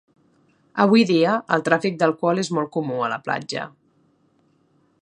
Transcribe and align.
Avui 0.85 1.03
dia, 1.09 1.33
el 1.57 1.65
tràfic 1.67 1.99
d'alcohol 2.01 2.43
és 2.45 2.51
molt 2.59 2.73
comú 2.79 3.05
a 3.09 3.13
la 3.17 3.21
platja. 3.29 3.69